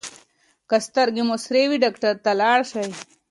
[0.69, 2.87] که سترګې مو سرې وي ډاکټر ته لاړ شئ.